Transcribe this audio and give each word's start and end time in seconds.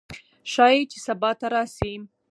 ښايي 0.51 0.81
چې 0.91 0.97
سبا 1.07 1.29
ته 1.39 1.47
راشي 1.53 1.93